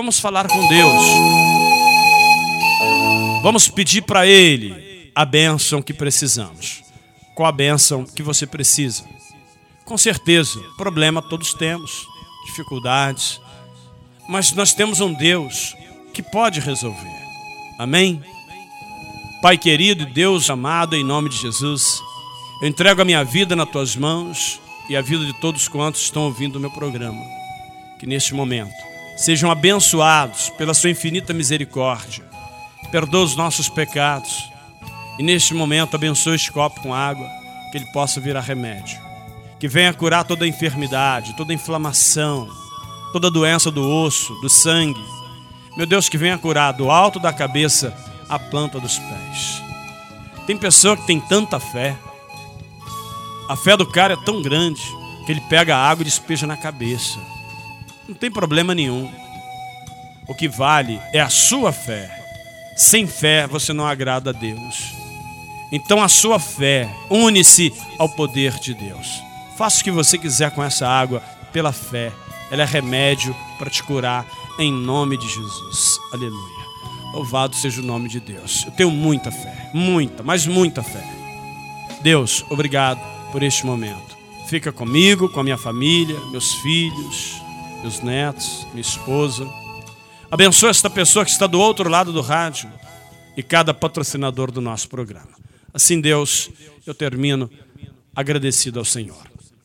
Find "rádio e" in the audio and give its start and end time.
92.20-93.42